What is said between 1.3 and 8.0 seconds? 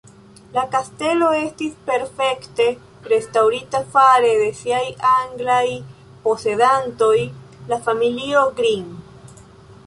estis perfekte restaŭrita fare de siaj anglaj posedantoj, la